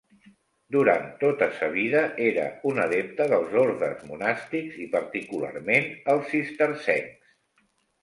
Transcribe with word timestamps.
Durant 0.75 1.03
tota 1.23 1.47
sa 1.57 1.69
vida 1.75 2.01
era 2.29 2.47
un 2.71 2.81
adepte 2.87 3.29
dels 3.35 3.55
ordes 3.67 4.03
monàstics 4.11 4.83
i 4.89 4.91
particularment 4.99 5.89
els 6.17 6.31
cistercencs. 6.37 7.35